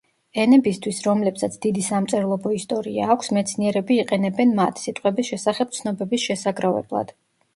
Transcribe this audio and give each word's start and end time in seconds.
ენებისთვის, 0.43 1.01
რომლებსაც 1.07 1.57
დიდი 1.65 1.83
სამწერლობო 1.87 2.53
ისტორია 2.55 3.09
აქვს, 3.15 3.29
მეცნიერები 3.37 3.99
იყენებენ 4.05 4.55
მათ, 4.61 4.83
სიტყვების 4.85 5.31
შესახებ 5.35 5.77
ცნობების 5.81 6.27
შესაგროვებლად. 6.31 7.17